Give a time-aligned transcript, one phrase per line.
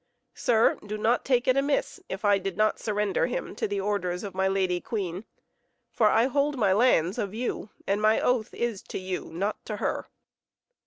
[0.33, 4.23] Sir, do not take it amiss if I did not surrender him to the orders
[4.23, 5.25] of my lady queen,
[5.91, 9.75] for I hold my lands of you, and my oath is to you, not to
[9.77, 10.07] her."